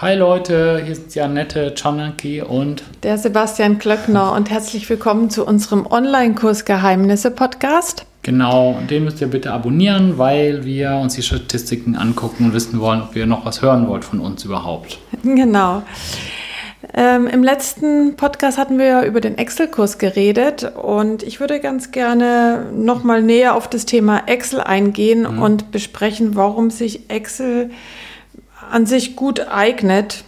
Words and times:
Hi 0.00 0.14
Leute, 0.14 0.80
hier 0.86 0.94
sind 0.94 1.12
die 1.12 1.20
Annette 1.20 1.74
Czarnecki 1.74 2.40
und 2.40 2.84
der 3.02 3.18
Sebastian 3.18 3.80
Klöckner 3.80 4.32
und 4.32 4.48
herzlich 4.48 4.88
willkommen 4.88 5.28
zu 5.28 5.44
unserem 5.44 5.86
Online-Kurs 5.86 6.64
Geheimnisse-Podcast. 6.64 8.06
Genau, 8.22 8.78
den 8.88 9.02
müsst 9.02 9.20
ihr 9.20 9.26
bitte 9.26 9.52
abonnieren, 9.52 10.16
weil 10.16 10.64
wir 10.64 10.92
uns 11.02 11.16
die 11.16 11.22
Statistiken 11.22 11.96
angucken 11.96 12.44
und 12.44 12.52
wissen 12.52 12.78
wollen, 12.78 13.02
ob 13.02 13.16
ihr 13.16 13.26
noch 13.26 13.44
was 13.44 13.60
hören 13.60 13.88
wollt 13.88 14.04
von 14.04 14.20
uns 14.20 14.44
überhaupt. 14.44 15.00
Genau. 15.24 15.82
Ähm, 16.94 17.26
Im 17.26 17.42
letzten 17.42 18.14
Podcast 18.14 18.56
hatten 18.56 18.78
wir 18.78 18.86
ja 18.86 19.04
über 19.04 19.20
den 19.20 19.36
Excel-Kurs 19.36 19.98
geredet 19.98 20.74
und 20.80 21.24
ich 21.24 21.40
würde 21.40 21.58
ganz 21.58 21.90
gerne 21.90 22.66
nochmal 22.72 23.20
näher 23.20 23.56
auf 23.56 23.68
das 23.68 23.84
Thema 23.84 24.28
Excel 24.28 24.60
eingehen 24.60 25.22
mhm. 25.22 25.42
und 25.42 25.72
besprechen, 25.72 26.36
warum 26.36 26.70
sich 26.70 27.10
Excel 27.10 27.70
an 28.70 28.86
sich 28.86 29.16
gut 29.16 29.48
eignet 29.48 30.24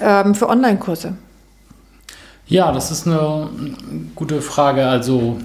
ähm, 0.00 0.34
für 0.34 0.48
Online-Kurse? 0.48 1.14
Ja, 2.46 2.72
das 2.72 2.90
ist 2.90 3.06
eine 3.06 3.48
gute 4.14 4.40
Frage. 4.40 4.86
Also 4.86 5.38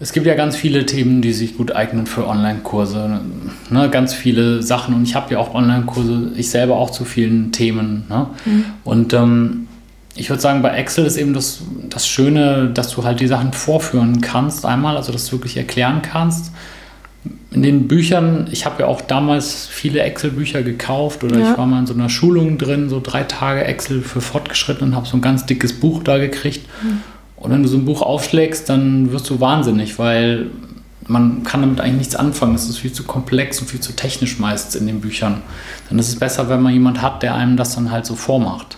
es 0.00 0.12
gibt 0.12 0.26
ja 0.26 0.34
ganz 0.34 0.56
viele 0.56 0.86
Themen, 0.86 1.22
die 1.22 1.32
sich 1.32 1.56
gut 1.56 1.74
eignen 1.74 2.06
für 2.06 2.26
Online-Kurse. 2.26 3.20
Ne? 3.70 3.90
Ganz 3.90 4.14
viele 4.14 4.62
Sachen. 4.62 4.94
Und 4.94 5.02
ich 5.02 5.14
habe 5.14 5.32
ja 5.32 5.38
auch 5.38 5.54
Online-Kurse, 5.54 6.32
ich 6.36 6.50
selber 6.50 6.76
auch 6.76 6.90
zu 6.90 7.04
vielen 7.04 7.52
Themen. 7.52 8.04
Ne? 8.08 8.26
Mhm. 8.44 8.64
Und 8.84 9.12
ähm, 9.12 9.68
ich 10.14 10.30
würde 10.30 10.40
sagen, 10.40 10.62
bei 10.62 10.70
Excel 10.70 11.04
ist 11.04 11.16
eben 11.16 11.34
das, 11.34 11.60
das 11.90 12.08
Schöne, 12.08 12.70
dass 12.72 12.90
du 12.90 13.04
halt 13.04 13.20
die 13.20 13.26
Sachen 13.26 13.52
vorführen 13.52 14.20
kannst 14.20 14.64
einmal, 14.64 14.96
also 14.96 15.12
dass 15.12 15.26
du 15.26 15.32
wirklich 15.32 15.56
erklären 15.56 16.02
kannst 16.02 16.52
in 17.50 17.62
den 17.62 17.88
Büchern, 17.88 18.48
ich 18.52 18.66
habe 18.66 18.82
ja 18.82 18.88
auch 18.88 19.00
damals 19.00 19.66
viele 19.66 20.00
Excel-Bücher 20.00 20.62
gekauft 20.62 21.24
oder 21.24 21.38
ja. 21.38 21.52
ich 21.52 21.58
war 21.58 21.66
mal 21.66 21.80
in 21.80 21.86
so 21.86 21.94
einer 21.94 22.10
Schulung 22.10 22.58
drin, 22.58 22.88
so 22.88 23.00
drei 23.02 23.22
Tage 23.22 23.64
Excel 23.64 24.02
für 24.02 24.20
Fortgeschrittene 24.20 24.90
und 24.90 24.96
habe 24.96 25.06
so 25.06 25.16
ein 25.16 25.22
ganz 25.22 25.46
dickes 25.46 25.80
Buch 25.80 26.02
da 26.02 26.18
gekriegt. 26.18 26.66
Mhm. 26.82 27.00
Und 27.36 27.52
wenn 27.52 27.62
du 27.62 27.68
so 27.68 27.76
ein 27.76 27.84
Buch 27.84 28.02
aufschlägst, 28.02 28.68
dann 28.68 29.12
wirst 29.12 29.30
du 29.30 29.40
wahnsinnig, 29.40 29.98
weil 29.98 30.50
man 31.06 31.42
kann 31.42 31.62
damit 31.62 31.80
eigentlich 31.80 31.98
nichts 31.98 32.16
anfangen. 32.16 32.54
Es 32.54 32.68
ist 32.68 32.78
viel 32.78 32.92
zu 32.92 33.04
komplex 33.04 33.60
und 33.60 33.68
viel 33.68 33.80
zu 33.80 33.92
technisch 33.92 34.38
meist 34.38 34.76
in 34.76 34.86
den 34.86 35.00
Büchern. 35.00 35.40
Dann 35.88 35.98
ist 35.98 36.08
es 36.08 36.16
besser, 36.16 36.48
wenn 36.48 36.60
man 36.60 36.72
jemand 36.72 37.00
hat, 37.00 37.22
der 37.22 37.34
einem 37.34 37.56
das 37.56 37.74
dann 37.74 37.90
halt 37.90 38.04
so 38.04 38.14
vormacht. 38.14 38.76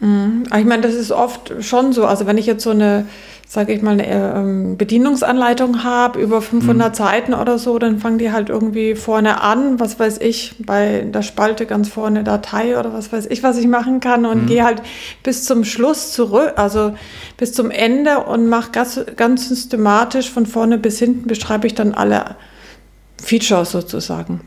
Mhm. 0.00 0.44
Ich 0.56 0.64
meine, 0.64 0.82
das 0.82 0.94
ist 0.94 1.10
oft 1.10 1.52
schon 1.60 1.92
so. 1.92 2.06
Also 2.06 2.26
wenn 2.26 2.38
ich 2.38 2.46
jetzt 2.46 2.62
so 2.62 2.70
eine 2.70 3.06
sage 3.46 3.72
ich 3.72 3.82
mal, 3.82 3.92
eine 3.92 4.06
ähm, 4.06 4.76
Bedienungsanleitung 4.76 5.84
habe 5.84 6.20
über 6.20 6.42
500 6.42 6.90
mhm. 6.90 6.94
Seiten 6.94 7.34
oder 7.34 7.58
so, 7.58 7.78
dann 7.78 7.98
fangen 7.98 8.18
die 8.18 8.32
halt 8.32 8.48
irgendwie 8.48 8.94
vorne 8.94 9.42
an, 9.42 9.78
was 9.78 10.00
weiß 10.00 10.18
ich, 10.18 10.56
bei 10.58 11.06
der 11.06 11.22
Spalte 11.22 11.66
ganz 11.66 11.88
vorne 11.88 12.24
Datei 12.24 12.78
oder 12.78 12.92
was 12.92 13.12
weiß 13.12 13.26
ich, 13.26 13.42
was 13.42 13.58
ich 13.58 13.66
machen 13.66 14.00
kann 14.00 14.26
und 14.26 14.42
mhm. 14.42 14.46
gehe 14.46 14.64
halt 14.64 14.82
bis 15.22 15.44
zum 15.44 15.64
Schluss 15.64 16.12
zurück, 16.12 16.54
also 16.56 16.94
bis 17.36 17.52
zum 17.52 17.70
Ende 17.70 18.20
und 18.20 18.48
mache 18.48 18.70
ganz, 18.72 19.00
ganz 19.16 19.48
systematisch 19.48 20.30
von 20.30 20.46
vorne 20.46 20.78
bis 20.78 20.98
hinten 20.98 21.28
beschreibe 21.28 21.66
ich 21.66 21.74
dann 21.74 21.94
alle 21.94 22.36
Features 23.22 23.70
sozusagen, 23.70 24.40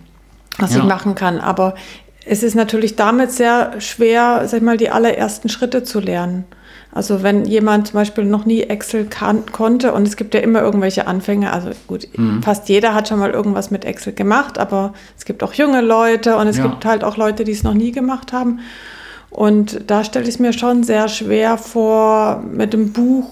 was 0.58 0.74
ja. 0.74 0.80
ich 0.80 0.86
machen 0.86 1.16
kann. 1.16 1.40
Aber 1.40 1.76
es 2.30 2.44
ist 2.44 2.56
natürlich 2.56 2.96
damit 2.96 3.32
sehr 3.32 3.80
schwer, 3.80 4.44
sag 4.48 4.58
ich 4.58 4.64
mal, 4.64 4.78
die 4.78 4.90
allerersten 4.90 5.50
Schritte 5.50 5.84
zu 5.84 6.00
lernen. 6.00 6.46
Also 6.92 7.22
wenn 7.22 7.46
jemand 7.46 7.88
zum 7.88 7.96
Beispiel 7.96 8.24
noch 8.26 8.46
nie 8.46 8.64
Excel 8.64 9.06
kann, 9.06 9.46
konnte 9.52 9.94
und 9.94 10.08
es 10.08 10.16
gibt 10.16 10.34
ja 10.34 10.40
immer 10.40 10.62
irgendwelche 10.62 11.06
Anfänger, 11.06 11.54
also 11.54 11.70
gut, 11.86 12.08
mhm. 12.18 12.42
fast 12.42 12.70
jeder 12.70 12.94
hat 12.94 13.08
schon 13.08 13.20
mal 13.20 13.32
irgendwas 13.32 13.72
mit 13.72 13.86
Excel 13.86 14.14
gemacht, 14.14 14.58
aber 14.58 14.94
es 15.18 15.26
gibt 15.26 15.44
auch 15.44 15.54
junge 15.54 15.82
Leute 15.82 16.38
und 16.38 16.48
es 16.48 16.58
ja. 16.58 16.66
gibt 16.66 16.86
halt 16.86 17.04
auch 17.04 17.18
Leute, 17.18 17.44
die 17.44 17.52
es 17.52 17.64
noch 17.64 17.74
nie 17.74 17.92
gemacht 17.92 18.34
haben. 18.34 18.62
Und 19.30 19.82
da 19.88 20.04
stelle 20.04 20.24
ich 20.24 20.36
es 20.36 20.40
mir 20.40 20.54
schon 20.54 20.84
sehr 20.84 21.08
schwer 21.10 21.58
vor, 21.58 22.44
mit 22.52 22.74
dem 22.74 22.94
Buch, 22.94 23.26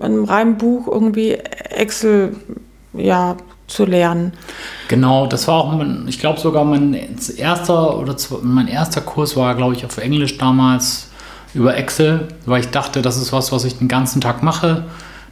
einem 0.00 0.24
reinen 0.24 0.58
Buch 0.58 0.86
irgendwie 0.88 1.32
Excel 1.70 2.36
ja, 2.92 3.36
zu 3.68 3.84
lernen. 3.84 4.32
Genau, 4.88 5.26
das 5.26 5.46
war 5.46 5.56
auch, 5.56 5.72
mein, 5.72 6.06
ich 6.08 6.18
glaube 6.18 6.40
sogar 6.40 6.64
mein 6.64 6.94
erster 7.36 7.96
oder 7.98 8.16
mein 8.42 8.66
erster 8.66 9.02
Kurs 9.02 9.36
war, 9.36 9.54
glaube 9.54 9.74
ich, 9.74 9.84
auf 9.84 9.98
Englisch 9.98 10.38
damals 10.38 11.08
über 11.54 11.76
Excel, 11.76 12.28
weil 12.46 12.60
ich 12.60 12.70
dachte, 12.70 13.02
das 13.02 13.16
ist 13.16 13.32
was, 13.32 13.52
was 13.52 13.64
ich 13.64 13.78
den 13.78 13.88
ganzen 13.88 14.20
Tag 14.20 14.42
mache. 14.42 14.84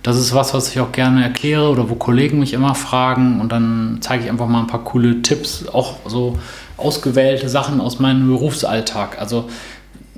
Das 0.03 0.17
ist 0.17 0.35
was, 0.35 0.55
was 0.55 0.69
ich 0.69 0.79
auch 0.79 0.93
gerne 0.93 1.25
erkläre 1.25 1.69
oder 1.69 1.91
wo 1.91 1.97
Kollegen 1.97 2.39
mich 2.39 2.53
immer 2.53 2.77
fragen 2.77 3.41
und 3.41 3.51
dann 3.51 3.99
zeige 4.01 4.25
ich 4.25 4.31
einfach 4.31 4.47
mal 4.47 4.61
ein 4.61 4.69
paar 4.69 4.85
coole 4.85 5.21
Tipps, 5.23 5.67
auch 5.67 5.97
so 6.07 6.39
ausgewählte 6.77 7.49
Sachen 7.49 7.81
aus 7.81 7.99
meinem 7.99 8.29
Berufsalltag. 8.29 9.19
Also 9.19 9.49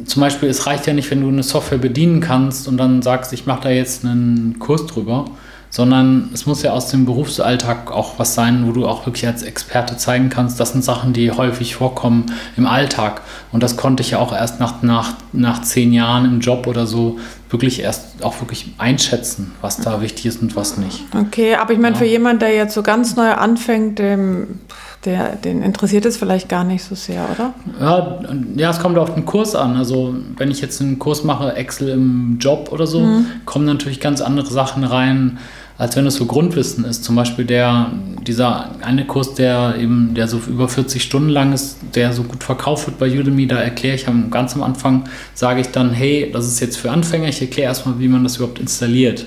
zum 0.04 0.20
Beispiel, 0.20 0.48
es 0.48 0.66
reicht 0.66 0.86
ja 0.86 0.92
nicht, 0.92 1.10
wenn 1.10 1.22
du 1.22 1.28
eine 1.28 1.42
Software 1.42 1.78
bedienen 1.78 2.20
kannst 2.20 2.68
und 2.68 2.76
dann 2.76 3.00
sagst, 3.00 3.32
ich 3.32 3.46
mache 3.46 3.62
da 3.62 3.70
jetzt 3.70 4.04
einen 4.04 4.58
Kurs 4.58 4.86
drüber, 4.86 5.24
sondern 5.70 6.30
es 6.32 6.46
muss 6.46 6.62
ja 6.62 6.72
aus 6.72 6.88
dem 6.88 7.04
Berufsalltag 7.04 7.92
auch 7.92 8.18
was 8.18 8.34
sein, 8.34 8.66
wo 8.66 8.72
du 8.72 8.86
auch 8.86 9.04
wirklich 9.06 9.26
als 9.26 9.42
Experte 9.42 9.96
zeigen 9.96 10.30
kannst, 10.30 10.58
das 10.58 10.72
sind 10.72 10.82
Sachen, 10.82 11.12
die 11.12 11.30
häufig 11.30 11.74
vorkommen 11.74 12.26
im 12.56 12.66
Alltag. 12.66 13.20
Und 13.52 13.62
das 13.62 13.76
konnte 13.76 14.02
ich 14.02 14.10
ja 14.10 14.18
auch 14.18 14.32
erst 14.32 14.60
nach, 14.60 14.82
nach, 14.82 15.14
nach 15.32 15.62
zehn 15.62 15.92
Jahren 15.92 16.24
im 16.24 16.40
Job 16.40 16.66
oder 16.66 16.86
so 16.86 17.18
wirklich 17.50 17.80
erst 17.80 18.22
auch 18.22 18.40
wirklich 18.40 18.74
einschätzen, 18.78 19.52
was 19.62 19.78
da 19.78 20.00
wichtig 20.00 20.26
ist 20.26 20.42
und 20.42 20.54
was 20.54 20.76
nicht. 20.76 21.04
Okay, 21.18 21.54
aber 21.54 21.72
ich 21.72 21.78
meine, 21.78 21.94
ja. 21.94 21.98
für 21.98 22.06
jemanden, 22.06 22.40
der 22.40 22.54
jetzt 22.54 22.74
so 22.74 22.82
ganz 22.82 23.16
neu 23.16 23.30
anfängt, 23.30 23.98
dem, 23.98 24.60
der, 25.04 25.36
den 25.36 25.62
interessiert 25.62 26.04
es 26.04 26.18
vielleicht 26.18 26.48
gar 26.48 26.64
nicht 26.64 26.84
so 26.84 26.94
sehr, 26.94 27.26
oder? 27.34 27.54
Ja, 27.80 28.20
ja, 28.56 28.70
es 28.70 28.80
kommt 28.80 28.98
auf 28.98 29.14
den 29.14 29.24
Kurs 29.24 29.54
an. 29.54 29.76
Also 29.76 30.14
wenn 30.36 30.50
ich 30.50 30.60
jetzt 30.60 30.80
einen 30.82 30.98
Kurs 30.98 31.24
mache, 31.24 31.54
Excel 31.54 31.88
im 31.88 32.38
Job 32.38 32.70
oder 32.70 32.86
so, 32.86 33.00
mhm. 33.00 33.26
kommen 33.46 33.64
natürlich 33.64 34.00
ganz 34.00 34.20
andere 34.20 34.48
Sachen 34.48 34.84
rein 34.84 35.38
als 35.78 35.94
wenn 35.94 36.06
es 36.06 36.16
so 36.16 36.26
Grundwissen 36.26 36.84
ist. 36.84 37.04
Zum 37.04 37.14
Beispiel 37.14 37.44
der, 37.44 37.92
dieser 38.26 38.74
eine 38.82 39.06
Kurs, 39.06 39.34
der 39.34 39.76
eben, 39.78 40.12
der 40.14 40.26
so 40.26 40.40
über 40.48 40.68
40 40.68 41.02
Stunden 41.02 41.28
lang 41.28 41.52
ist, 41.52 41.78
der 41.94 42.12
so 42.12 42.24
gut 42.24 42.42
verkauft 42.42 42.88
wird 42.88 42.98
bei 42.98 43.08
Udemy, 43.08 43.46
da 43.46 43.60
erkläre 43.60 43.94
ich 43.94 44.08
am, 44.08 44.30
ganz 44.30 44.56
am 44.56 44.64
Anfang, 44.64 45.04
sage 45.34 45.60
ich 45.60 45.68
dann, 45.68 45.90
hey, 45.90 46.30
das 46.32 46.48
ist 46.48 46.58
jetzt 46.58 46.76
für 46.76 46.90
Anfänger, 46.90 47.28
ich 47.28 47.40
erkläre 47.40 47.68
erstmal, 47.68 48.00
wie 48.00 48.08
man 48.08 48.24
das 48.24 48.36
überhaupt 48.36 48.58
installiert. 48.58 49.26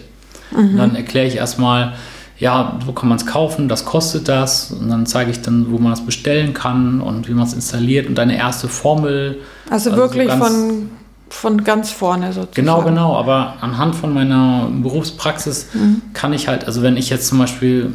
Mhm. 0.54 0.76
dann 0.76 0.96
erkläre 0.98 1.28
ich 1.28 1.38
erstmal, 1.38 1.94
ja, 2.38 2.78
wo 2.86 2.92
kann 2.92 3.08
man 3.08 3.18
es 3.18 3.26
kaufen, 3.26 3.70
das 3.70 3.86
kostet 3.86 4.28
das. 4.28 4.72
Und 4.72 4.90
dann 4.90 5.06
zeige 5.06 5.32
ich 5.32 5.42
dann, 5.42 5.72
wo 5.72 5.78
man 5.78 5.92
das 5.92 6.06
bestellen 6.06 6.54
kann 6.54 7.00
und 7.00 7.30
wie 7.30 7.34
man 7.34 7.46
es 7.46 7.54
installiert 7.54 8.08
und 8.08 8.20
eine 8.20 8.36
erste 8.36 8.68
Formel. 8.68 9.38
Also, 9.70 9.92
also 9.92 10.02
wirklich 10.02 10.30
so 10.30 10.38
von 10.38 10.90
von 11.32 11.64
ganz 11.64 11.92
vorne 11.92 12.28
sozusagen. 12.34 12.56
Genau, 12.56 12.82
genau. 12.84 13.16
Aber 13.16 13.56
anhand 13.62 13.96
von 13.96 14.14
meiner 14.14 14.70
Berufspraxis 14.70 15.68
mhm. 15.74 16.02
kann 16.14 16.34
ich 16.34 16.48
halt, 16.48 16.66
also 16.66 16.82
wenn 16.82 16.98
ich 16.98 17.10
jetzt 17.10 17.28
zum 17.28 17.38
Beispiel, 17.38 17.94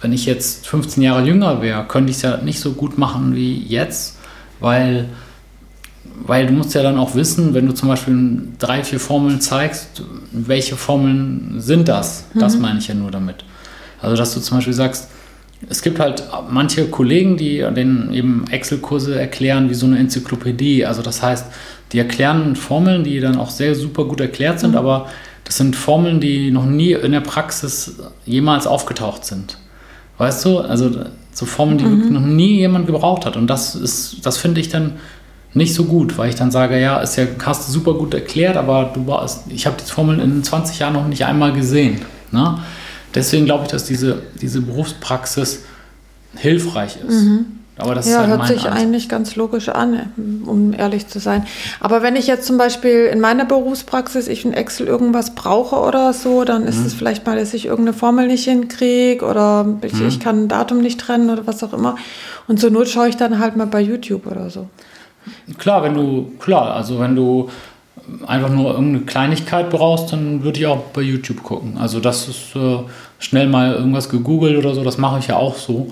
wenn 0.00 0.12
ich 0.12 0.24
jetzt 0.24 0.66
15 0.66 1.02
Jahre 1.02 1.22
jünger 1.22 1.60
wäre, 1.60 1.84
könnte 1.84 2.10
ich 2.10 2.16
es 2.16 2.22
ja 2.22 2.38
nicht 2.38 2.60
so 2.60 2.72
gut 2.72 2.96
machen 2.96 3.34
wie 3.34 3.58
jetzt, 3.58 4.16
weil, 4.60 5.10
weil 6.26 6.46
du 6.46 6.54
musst 6.54 6.74
ja 6.74 6.82
dann 6.82 6.98
auch 6.98 7.14
wissen, 7.14 7.52
wenn 7.52 7.66
du 7.66 7.74
zum 7.74 7.88
Beispiel 7.88 8.48
drei, 8.58 8.82
vier 8.82 8.98
Formeln 8.98 9.40
zeigst, 9.40 10.02
welche 10.32 10.76
Formeln 10.76 11.56
sind 11.58 11.88
das? 11.88 12.24
Mhm. 12.32 12.40
Das 12.40 12.56
meine 12.56 12.78
ich 12.78 12.88
ja 12.88 12.94
nur 12.94 13.10
damit. 13.10 13.44
Also, 14.00 14.16
dass 14.16 14.34
du 14.34 14.40
zum 14.40 14.58
Beispiel 14.58 14.74
sagst, 14.74 15.08
es 15.68 15.82
gibt 15.82 15.98
halt 15.98 16.24
manche 16.50 16.86
Kollegen, 16.88 17.36
die 17.36 17.58
den 17.74 18.12
eben 18.12 18.44
Excel-Kurse 18.50 19.18
erklären 19.18 19.70
wie 19.70 19.74
so 19.74 19.86
eine 19.86 19.98
Enzyklopädie. 19.98 20.84
Also 20.84 21.02
das 21.02 21.22
heißt, 21.22 21.46
die 21.94 22.00
erklären 22.00 22.56
Formeln, 22.56 23.04
die 23.04 23.20
dann 23.20 23.38
auch 23.38 23.50
sehr 23.50 23.76
super 23.76 24.04
gut 24.04 24.20
erklärt 24.20 24.58
sind, 24.58 24.72
mhm. 24.72 24.78
aber 24.78 25.06
das 25.44 25.56
sind 25.56 25.76
Formeln, 25.76 26.20
die 26.20 26.50
noch 26.50 26.66
nie 26.66 26.92
in 26.92 27.12
der 27.12 27.20
Praxis 27.20 27.94
jemals 28.26 28.66
aufgetaucht 28.66 29.24
sind. 29.24 29.58
Weißt 30.18 30.44
du? 30.44 30.58
Also 30.58 30.90
so 31.32 31.46
Formeln, 31.46 31.78
die 31.78 31.84
mhm. 31.84 32.12
noch 32.12 32.20
nie 32.20 32.56
jemand 32.56 32.86
gebraucht 32.86 33.26
hat. 33.26 33.36
Und 33.36 33.46
das 33.46 33.76
ist, 33.76 34.26
das 34.26 34.38
finde 34.38 34.60
ich 34.60 34.68
dann 34.70 34.94
nicht 35.52 35.72
so 35.72 35.84
gut, 35.84 36.18
weil 36.18 36.30
ich 36.30 36.34
dann 36.34 36.50
sage, 36.50 36.80
ja, 36.80 36.98
ist 36.98 37.16
ja, 37.16 37.26
hast 37.44 37.68
du 37.68 37.72
super 37.72 37.94
gut 37.94 38.12
erklärt, 38.12 38.56
aber 38.56 38.90
du 38.92 39.06
warst, 39.06 39.44
ich 39.48 39.66
habe 39.66 39.76
die 39.80 39.88
Formeln 39.88 40.18
in 40.18 40.42
20 40.42 40.80
Jahren 40.80 40.94
noch 40.94 41.06
nicht 41.06 41.24
einmal 41.24 41.52
gesehen. 41.52 42.00
Ne? 42.32 42.58
Deswegen 43.14 43.44
glaube 43.44 43.64
ich, 43.64 43.70
dass 43.70 43.84
diese, 43.84 44.22
diese 44.42 44.62
Berufspraxis 44.62 45.64
hilfreich 46.34 46.96
ist. 47.06 47.22
Mhm. 47.22 47.46
Aber 47.76 47.94
das 47.96 48.08
ja, 48.08 48.18
halt 48.18 48.28
hört 48.28 48.46
sich 48.46 48.66
Art. 48.66 48.76
eigentlich 48.76 49.08
ganz 49.08 49.34
logisch 49.34 49.68
an, 49.68 50.12
um 50.46 50.72
ehrlich 50.72 51.08
zu 51.08 51.18
sein. 51.18 51.44
Aber 51.80 52.02
wenn 52.02 52.14
ich 52.14 52.28
jetzt 52.28 52.46
zum 52.46 52.56
Beispiel 52.56 53.06
in 53.12 53.18
meiner 53.18 53.44
Berufspraxis 53.44 54.28
ich 54.28 54.44
in 54.44 54.52
Excel 54.52 54.86
irgendwas 54.86 55.34
brauche 55.34 55.76
oder 55.76 56.12
so, 56.12 56.44
dann 56.44 56.66
ist 56.66 56.78
mhm. 56.78 56.86
es 56.86 56.94
vielleicht 56.94 57.26
mal, 57.26 57.36
dass 57.36 57.52
ich 57.52 57.66
irgendeine 57.66 57.96
Formel 57.96 58.28
nicht 58.28 58.44
hinkriege 58.44 59.24
oder 59.24 59.66
ich, 59.82 59.92
mhm. 59.94 60.06
ich, 60.06 60.20
kann 60.20 60.44
ein 60.44 60.48
Datum 60.48 60.78
nicht 60.78 61.00
trennen 61.00 61.30
oder 61.30 61.48
was 61.48 61.64
auch 61.64 61.72
immer. 61.72 61.96
Und 62.46 62.60
zur 62.60 62.70
Not 62.70 62.88
schaue 62.88 63.08
ich 63.08 63.16
dann 63.16 63.40
halt 63.40 63.56
mal 63.56 63.66
bei 63.66 63.80
YouTube 63.80 64.28
oder 64.28 64.50
so. 64.50 64.68
Klar, 65.58 65.82
wenn 65.82 65.94
du, 65.94 66.32
klar, 66.38 66.76
also 66.76 67.00
wenn 67.00 67.16
du 67.16 67.48
einfach 68.26 68.50
nur 68.50 68.72
irgendeine 68.72 69.04
Kleinigkeit 69.04 69.70
brauchst, 69.70 70.12
dann 70.12 70.44
würde 70.44 70.60
ich 70.60 70.66
auch 70.66 70.82
bei 70.92 71.00
YouTube 71.00 71.42
gucken. 71.42 71.78
Also 71.78 71.98
das 71.98 72.28
ist 72.28 72.54
äh, 72.54 72.78
schnell 73.18 73.48
mal 73.48 73.74
irgendwas 73.74 74.08
gegoogelt 74.08 74.58
oder 74.58 74.74
so, 74.74 74.84
das 74.84 74.98
mache 74.98 75.18
ich 75.18 75.28
ja 75.28 75.36
auch 75.36 75.56
so. 75.56 75.88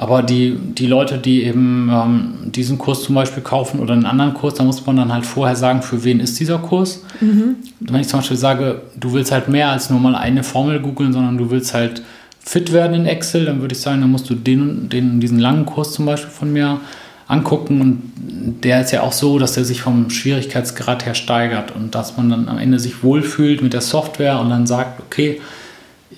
Aber 0.00 0.22
die, 0.22 0.56
die 0.56 0.86
Leute, 0.86 1.18
die 1.18 1.42
eben 1.42 1.90
ähm, 1.92 2.52
diesen 2.52 2.78
Kurs 2.78 3.02
zum 3.02 3.16
Beispiel 3.16 3.42
kaufen 3.42 3.80
oder 3.80 3.94
einen 3.94 4.06
anderen 4.06 4.32
Kurs, 4.32 4.54
da 4.54 4.62
muss 4.62 4.86
man 4.86 4.96
dann 4.96 5.12
halt 5.12 5.26
vorher 5.26 5.56
sagen, 5.56 5.82
für 5.82 6.04
wen 6.04 6.20
ist 6.20 6.38
dieser 6.38 6.58
Kurs. 6.58 7.02
Mhm. 7.20 7.56
Wenn 7.80 8.00
ich 8.00 8.06
zum 8.06 8.20
Beispiel 8.20 8.36
sage, 8.36 8.82
du 8.94 9.12
willst 9.12 9.32
halt 9.32 9.48
mehr 9.48 9.70
als 9.70 9.90
nur 9.90 9.98
mal 9.98 10.14
eine 10.14 10.44
Formel 10.44 10.78
googeln, 10.78 11.12
sondern 11.12 11.36
du 11.36 11.50
willst 11.50 11.74
halt 11.74 12.02
fit 12.38 12.72
werden 12.72 12.94
in 12.94 13.06
Excel, 13.06 13.46
dann 13.46 13.60
würde 13.60 13.74
ich 13.74 13.80
sagen, 13.80 14.00
dann 14.00 14.12
musst 14.12 14.30
du 14.30 14.36
den, 14.36 14.88
den, 14.88 15.18
diesen 15.18 15.40
langen 15.40 15.66
Kurs 15.66 15.94
zum 15.94 16.06
Beispiel 16.06 16.30
von 16.30 16.52
mir 16.52 16.80
angucken. 17.26 17.80
Und 17.80 18.62
der 18.62 18.82
ist 18.82 18.92
ja 18.92 19.02
auch 19.02 19.12
so, 19.12 19.40
dass 19.40 19.56
er 19.56 19.64
sich 19.64 19.82
vom 19.82 20.10
Schwierigkeitsgrad 20.10 21.06
her 21.06 21.14
steigert 21.14 21.74
und 21.74 21.96
dass 21.96 22.16
man 22.16 22.30
dann 22.30 22.48
am 22.48 22.58
Ende 22.58 22.78
sich 22.78 23.02
wohlfühlt 23.02 23.62
mit 23.62 23.72
der 23.72 23.80
Software 23.80 24.38
und 24.38 24.48
dann 24.50 24.68
sagt, 24.68 25.00
okay, 25.00 25.40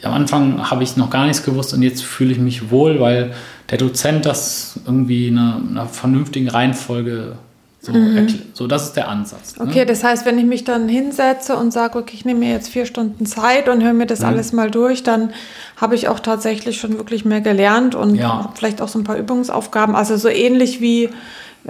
am 0.03 0.13
Anfang 0.13 0.71
habe 0.71 0.83
ich 0.83 0.97
noch 0.97 1.11
gar 1.11 1.27
nichts 1.27 1.43
gewusst 1.43 1.75
und 1.75 1.83
jetzt 1.83 2.03
fühle 2.03 2.33
ich 2.33 2.39
mich 2.39 2.71
wohl, 2.71 3.01
weil 3.01 3.33
der 3.71 3.79
Dozent 3.79 4.27
das 4.27 4.81
irgendwie 4.87 5.29
in 5.29 5.39
einer, 5.39 5.61
einer 5.69 5.87
vernünftigen 5.87 6.49
Reihenfolge 6.49 7.37
so, 7.83 7.93
mhm. 7.93 8.29
so, 8.53 8.67
das 8.67 8.89
ist 8.89 8.93
der 8.93 9.09
Ansatz. 9.09 9.57
Ne? 9.57 9.65
Okay, 9.65 9.87
das 9.87 10.05
heißt, 10.05 10.27
wenn 10.27 10.39
ich 10.39 10.45
mich 10.45 10.65
dann 10.65 10.87
hinsetze 10.87 11.57
und 11.57 11.73
sage, 11.73 11.99
okay, 11.99 12.13
ich 12.15 12.27
nehme 12.27 12.41
mir 12.41 12.53
jetzt 12.53 12.69
vier 12.69 12.85
Stunden 12.85 13.25
Zeit 13.25 13.71
und 13.71 13.83
höre 13.83 13.95
mir 13.95 14.05
das 14.05 14.21
mhm. 14.21 14.27
alles 14.27 14.53
mal 14.53 14.71
durch, 14.71 15.03
dann 15.03 15.31
habe 15.77 15.95
ich 15.95 16.07
auch 16.09 16.21
tatsächlich 16.21 16.79
schon 16.79 16.99
wirklich 16.99 17.25
mehr 17.25 17.41
gelernt 17.41 17.95
und 17.95 18.17
ja. 18.17 18.53
vielleicht 18.55 18.83
auch 18.83 18.89
so 18.89 18.99
ein 18.99 19.05
paar 19.05 19.17
Übungsaufgaben. 19.17 19.95
Also 19.97 20.19
so 20.19 20.29
ähnlich 20.29 20.83
wie 20.83 21.09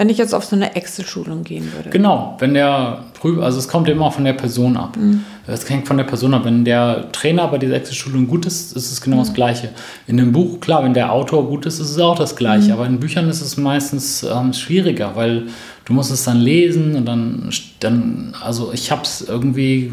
wenn 0.00 0.08
ich 0.08 0.16
jetzt 0.16 0.34
auf 0.34 0.46
so 0.46 0.56
eine 0.56 0.76
Excel-Schulung 0.76 1.44
gehen 1.44 1.74
würde. 1.74 1.90
Genau, 1.90 2.34
wenn 2.38 2.54
der 2.54 3.04
Prüfer, 3.12 3.42
also 3.42 3.58
es 3.58 3.68
kommt 3.68 3.86
immer 3.86 4.10
von 4.10 4.24
der 4.24 4.32
Person 4.32 4.78
ab. 4.78 4.96
Mhm. 4.96 5.26
Es 5.46 5.68
hängt 5.68 5.86
von 5.86 5.98
der 5.98 6.04
Person 6.04 6.32
ab. 6.32 6.46
Wenn 6.46 6.64
der 6.64 7.12
Trainer 7.12 7.46
bei 7.48 7.58
dieser 7.58 7.74
Excel-Schulung 7.74 8.26
gut 8.26 8.46
ist, 8.46 8.74
ist 8.74 8.90
es 8.90 9.02
genau 9.02 9.16
mhm. 9.16 9.20
das 9.20 9.34
Gleiche. 9.34 9.68
In 10.06 10.18
einem 10.18 10.32
Buch, 10.32 10.58
klar, 10.58 10.82
wenn 10.84 10.94
der 10.94 11.12
Autor 11.12 11.46
gut 11.46 11.66
ist, 11.66 11.80
ist 11.80 11.90
es 11.90 11.98
auch 11.98 12.16
das 12.16 12.34
Gleiche. 12.34 12.68
Mhm. 12.68 12.72
Aber 12.72 12.86
in 12.86 12.98
Büchern 12.98 13.28
ist 13.28 13.42
es 13.42 13.58
meistens 13.58 14.22
ähm, 14.22 14.54
schwieriger, 14.54 15.16
weil 15.16 15.48
du 15.84 15.92
musst 15.92 16.10
es 16.10 16.24
dann 16.24 16.40
lesen 16.40 16.96
und 16.96 17.04
dann, 17.04 17.50
dann 17.80 18.34
also 18.42 18.72
ich 18.72 18.90
habe 18.90 19.02
es 19.02 19.20
irgendwie 19.28 19.92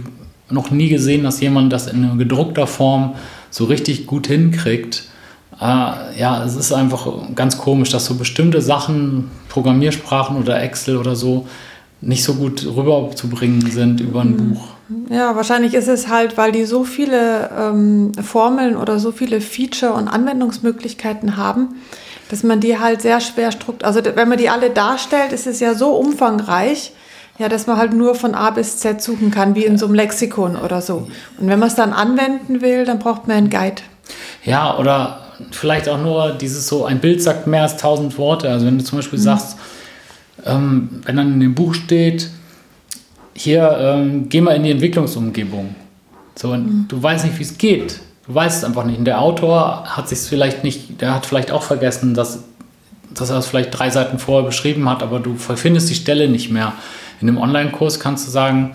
noch 0.49 0.71
nie 0.71 0.87
gesehen, 0.87 1.25
dass 1.25 1.41
jemand 1.41 1.73
das 1.73 1.87
in 1.87 2.17
gedruckter 2.17 2.65
Form 2.65 3.15
so 3.49 3.65
richtig 3.65 4.07
gut 4.07 4.27
hinkriegt 4.27 5.03
äh, 5.59 6.19
ja, 6.19 6.43
es 6.45 6.55
ist 6.55 6.71
einfach 6.71 7.07
ganz 7.35 7.57
komisch, 7.57 7.89
dass 7.89 8.05
so 8.05 8.15
bestimmte 8.15 8.61
Sachen, 8.61 9.31
Programmiersprachen 9.49 10.37
oder 10.37 10.61
Excel 10.61 10.97
oder 10.97 11.15
so, 11.15 11.47
nicht 12.01 12.23
so 12.23 12.35
gut 12.35 12.65
rüberzubringen 12.65 13.71
sind 13.71 14.01
über 14.01 14.21
ein 14.21 14.31
mhm. 14.31 14.53
Buch. 14.53 14.67
Ja, 15.09 15.35
wahrscheinlich 15.35 15.73
ist 15.73 15.87
es 15.87 16.07
halt, 16.07 16.37
weil 16.37 16.51
die 16.51 16.63
so 16.63 16.83
viele 16.83 17.49
ähm, 17.57 18.11
Formeln 18.21 18.77
oder 18.77 18.99
so 18.99 19.11
viele 19.11 19.41
Feature 19.41 19.93
und 19.93 20.07
Anwendungsmöglichkeiten 20.07 21.35
haben, 21.35 21.75
dass 22.29 22.43
man 22.43 22.59
die 22.59 22.79
halt 22.79 23.01
sehr 23.01 23.19
schwer 23.19 23.51
strukturiert. 23.51 23.83
Also 23.83 24.01
wenn 24.15 24.29
man 24.29 24.37
die 24.37 24.49
alle 24.49 24.69
darstellt, 24.69 25.33
ist 25.33 25.47
es 25.47 25.59
ja 25.59 25.73
so 25.73 25.91
umfangreich, 25.95 26.93
ja, 27.37 27.49
dass 27.49 27.67
man 27.67 27.77
halt 27.77 27.93
nur 27.93 28.15
von 28.15 28.33
A 28.33 28.49
bis 28.51 28.77
Z 28.77 29.01
suchen 29.01 29.29
kann, 29.29 29.55
wie 29.55 29.65
in 29.65 29.77
so 29.77 29.85
einem 29.85 29.95
Lexikon 29.95 30.55
oder 30.55 30.81
so. 30.81 31.07
Und 31.39 31.47
wenn 31.47 31.59
man 31.59 31.67
es 31.67 31.75
dann 31.75 31.93
anwenden 31.93 32.61
will, 32.61 32.85
dann 32.85 32.99
braucht 32.99 33.27
man 33.27 33.37
einen 33.37 33.49
Guide. 33.49 33.81
Ja, 34.43 34.77
oder 34.77 35.26
vielleicht 35.51 35.87
auch 35.89 36.01
nur 36.01 36.31
dieses 36.31 36.67
so, 36.67 36.85
ein 36.85 36.99
Bild 36.99 37.21
sagt 37.21 37.47
mehr 37.47 37.63
als 37.63 37.77
tausend 37.77 38.17
Worte. 38.17 38.49
Also 38.49 38.65
wenn 38.65 38.77
du 38.77 38.83
zum 38.83 38.97
Beispiel 38.97 39.19
mhm. 39.19 39.23
sagst, 39.23 39.57
ähm, 40.45 40.89
wenn 41.05 41.17
dann 41.17 41.33
in 41.33 41.39
dem 41.39 41.55
Buch 41.55 41.73
steht, 41.73 42.29
hier, 43.33 43.77
ähm, 43.79 44.29
geh 44.29 44.41
mal 44.41 44.55
in 44.55 44.63
die 44.63 44.71
Entwicklungsumgebung. 44.71 45.75
So, 46.35 46.49
mhm. 46.49 46.85
du 46.87 47.01
weißt 47.01 47.25
nicht, 47.25 47.37
wie 47.37 47.43
es 47.43 47.57
geht. 47.57 47.99
Du 48.25 48.33
weißt 48.33 48.57
es 48.57 48.63
einfach 48.63 48.83
nicht. 48.83 48.97
Und 48.97 49.05
der 49.05 49.21
Autor 49.21 49.83
hat 49.85 50.09
sich 50.09 50.19
vielleicht 50.19 50.63
nicht, 50.63 51.01
der 51.01 51.13
hat 51.13 51.25
vielleicht 51.25 51.51
auch 51.51 51.63
vergessen, 51.63 52.13
dass, 52.13 52.43
dass 53.13 53.29
er 53.29 53.37
es 53.37 53.47
vielleicht 53.47 53.77
drei 53.77 53.89
Seiten 53.89 54.19
vorher 54.19 54.45
beschrieben 54.45 54.89
hat, 54.89 55.01
aber 55.01 55.19
du 55.19 55.35
findest 55.35 55.89
die 55.89 55.95
Stelle 55.95 56.27
nicht 56.27 56.51
mehr. 56.51 56.73
In 57.21 57.29
einem 57.29 57.37
Online-Kurs 57.37 57.99
kannst 57.99 58.27
du 58.27 58.31
sagen, 58.31 58.73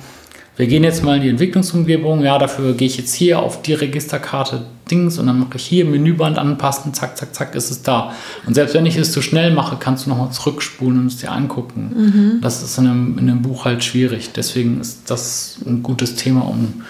wir 0.63 0.69
gehen 0.69 0.85
jetzt 0.85 1.03
mal 1.03 1.17
in 1.17 1.23
die 1.23 1.29
Entwicklungsumgebung. 1.29 2.23
Ja, 2.23 2.39
dafür 2.39 2.75
gehe 2.75 2.87
ich 2.87 2.97
jetzt 2.97 3.13
hier 3.15 3.41
auf 3.41 3.63
die 3.63 3.75
Registerkarte 3.75 4.63
Dings 4.89 5.19
und 5.19 5.27
dann 5.27 5.41
mache 5.41 5.57
ich 5.57 5.65
hier 5.65 5.85
Menüband 5.85 6.39
anpassen, 6.39 6.95
zack, 6.95 7.17
zack, 7.17 7.35
zack, 7.35 7.57
ist 7.57 7.73
es 7.73 7.83
da. 7.83 8.13
Und 8.47 8.55
selbst 8.55 8.73
wenn 8.77 8.87
ich 8.87 8.97
es 8.97 9.11
zu 9.11 9.23
schnell 9.23 9.53
mache, 9.53 9.77
kannst 9.81 10.07
du 10.07 10.11
nochmal 10.11 10.31
zurückspulen 10.31 11.01
und 11.01 11.07
es 11.07 11.17
dir 11.17 11.33
angucken. 11.33 11.91
Mhm. 11.97 12.41
Das 12.43 12.63
ist 12.63 12.79
in 12.79 12.87
einem, 12.87 13.19
in 13.19 13.29
einem 13.29 13.43
Buch 13.43 13.65
halt 13.65 13.83
schwierig. 13.83 14.31
Deswegen 14.37 14.81
ist 14.81 15.11
das 15.11 15.57
ein 15.67 15.83
gutes 15.83 16.15
Thema, 16.15 16.43
um 16.43 16.85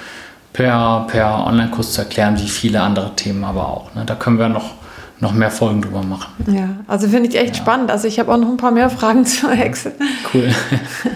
per, 0.52 1.06
per 1.08 1.46
Online-Kurs 1.46 1.94
zu 1.94 2.02
erklären, 2.02 2.38
wie 2.38 2.48
viele 2.48 2.82
andere 2.82 3.16
Themen 3.16 3.42
aber 3.42 3.68
auch. 3.68 3.94
Ne? 3.94 4.04
Da 4.04 4.16
können 4.16 4.38
wir 4.38 4.50
noch 4.50 4.74
noch 5.20 5.32
mehr 5.32 5.52
Folgen 5.52 5.80
drüber 5.80 6.02
machen. 6.02 6.32
Ja, 6.52 6.68
also 6.88 7.06
finde 7.08 7.28
ich 7.28 7.36
echt 7.36 7.56
ja. 7.56 7.62
spannend. 7.62 7.92
Also 7.92 8.08
ich 8.08 8.18
habe 8.18 8.34
auch 8.34 8.38
noch 8.38 8.48
ein 8.48 8.56
paar 8.56 8.72
mehr 8.72 8.90
Fragen 8.90 9.24
zur 9.24 9.52
Hexe. 9.52 9.92
Cool. 10.34 10.50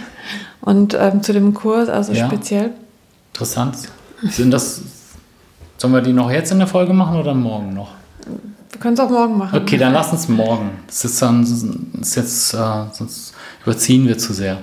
Und 0.66 0.94
ähm, 0.98 1.22
zu 1.22 1.32
dem 1.32 1.54
Kurs, 1.54 1.88
also 1.88 2.12
ja. 2.12 2.26
speziell. 2.26 2.72
Interessant. 3.32 3.76
Sind 4.22 4.50
das, 4.50 4.80
sollen 5.76 5.94
wir 5.94 6.00
die 6.00 6.12
noch 6.12 6.28
jetzt 6.28 6.50
in 6.50 6.58
der 6.58 6.66
Folge 6.66 6.92
machen 6.92 7.20
oder 7.20 7.34
morgen 7.34 7.72
noch? 7.72 7.92
Wir 8.72 8.80
können 8.80 8.94
es 8.94 9.00
auch 9.00 9.08
morgen 9.08 9.38
machen. 9.38 9.62
Okay, 9.62 9.78
dann 9.78 9.92
lass 9.92 10.10
uns 10.10 10.28
morgen. 10.28 10.70
Das 10.88 11.04
ist, 11.04 11.22
dann, 11.22 11.42
das 11.42 12.08
ist 12.08 12.14
jetzt, 12.16 12.54
äh, 12.54 12.84
sonst 12.92 13.32
überziehen 13.62 14.08
wir 14.08 14.18
zu 14.18 14.32
sehr. 14.32 14.58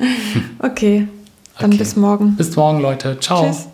okay, 0.58 1.08
dann 1.58 1.70
okay. 1.70 1.78
bis 1.78 1.96
morgen. 1.96 2.36
Bis 2.36 2.54
morgen, 2.54 2.80
Leute. 2.80 3.18
Ciao. 3.18 3.46
Tschüss. 3.46 3.67